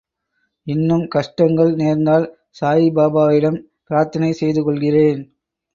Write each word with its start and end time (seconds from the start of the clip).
இன்னும் 0.67 1.03
கஷ்டங்கள் 1.07 1.71
நேர்ந்தால் 1.75 2.25
சாயிபாபாவிடம் 2.61 3.59
பிரார்த்தனை 3.85 4.31
செய்து 4.33 4.63
கொள்கிறேன். 4.63 5.21